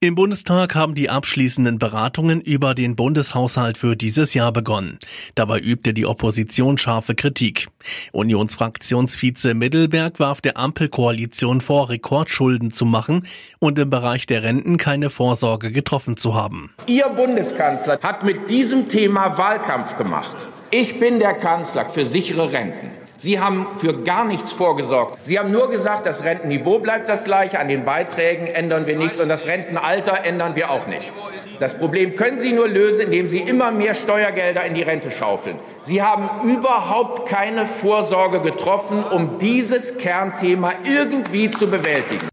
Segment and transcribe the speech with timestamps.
[0.00, 4.98] Im Bundestag haben die abschließenden Beratungen über den Bundeshaushalt für dieses Jahr begonnen.
[5.36, 7.68] Dabei übte die Opposition scharfe Kritik.
[8.10, 13.26] Unionsfraktionsvize Mittelberg warf der Ampelkoalition vor, Rekordschulden zu machen
[13.60, 16.74] und im Bereich der Renten keine Vorsorge getroffen zu haben.
[16.88, 20.48] Ihr Bundeskanzler hat mit diesem Thema Wahlkampf gemacht.
[20.72, 23.01] Ich bin der Kanzler für sichere Renten.
[23.22, 25.24] Sie haben für gar nichts vorgesorgt.
[25.24, 29.20] Sie haben nur gesagt, das Rentenniveau bleibt das gleiche, an den Beiträgen ändern wir nichts
[29.20, 31.12] und das Rentenalter ändern wir auch nicht.
[31.60, 35.60] Das Problem können Sie nur lösen, indem Sie immer mehr Steuergelder in die Rente schaufeln.
[35.82, 42.31] Sie haben überhaupt keine Vorsorge getroffen, um dieses Kernthema irgendwie zu bewältigen.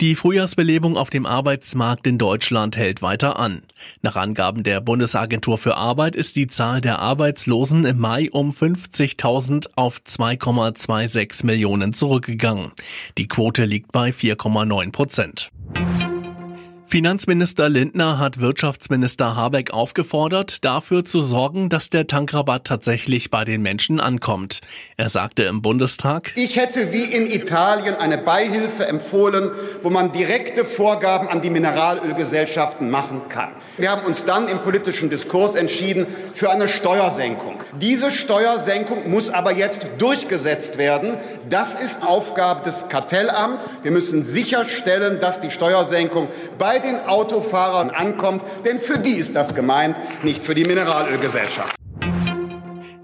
[0.00, 3.62] Die Frühjahrsbelebung auf dem Arbeitsmarkt in Deutschland hält weiter an.
[4.00, 9.68] Nach Angaben der Bundesagentur für Arbeit ist die Zahl der Arbeitslosen im Mai um 50.000
[9.76, 12.72] auf 2,26 Millionen zurückgegangen.
[13.18, 15.50] Die Quote liegt bei 4,9 Prozent.
[16.90, 23.62] Finanzminister Lindner hat Wirtschaftsminister Habeck aufgefordert, dafür zu sorgen, dass der Tankrabatt tatsächlich bei den
[23.62, 24.60] Menschen ankommt.
[24.96, 30.64] Er sagte im Bundestag, Ich hätte wie in Italien eine Beihilfe empfohlen, wo man direkte
[30.64, 33.52] Vorgaben an die Mineralölgesellschaften machen kann.
[33.76, 37.60] Wir haben uns dann im politischen Diskurs entschieden für eine Steuersenkung.
[37.80, 41.18] Diese Steuersenkung muss aber jetzt durchgesetzt werden.
[41.48, 43.70] Das ist Aufgabe des Kartellamts.
[43.84, 46.26] Wir müssen sicherstellen, dass die Steuersenkung
[46.58, 51.74] bei den Autofahrern ankommt, denn für die ist das gemeint, nicht für die Mineralölgesellschaft.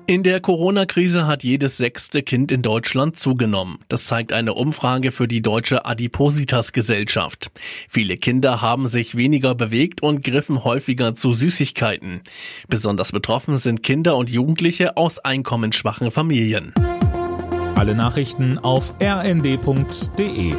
[0.09, 3.79] In der Corona-Krise hat jedes sechste Kind in Deutschland zugenommen.
[3.89, 7.51] Das zeigt eine Umfrage für die Deutsche Adipositas-Gesellschaft.
[7.89, 12.21] Viele Kinder haben sich weniger bewegt und griffen häufiger zu Süßigkeiten.
[12.69, 16.73] Besonders betroffen sind Kinder und Jugendliche aus einkommensschwachen Familien.
[17.75, 20.55] Alle Nachrichten auf rnd.de